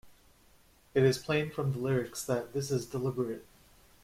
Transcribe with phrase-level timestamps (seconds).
[0.95, 3.45] It is plain from the lyrics that this is deliberate.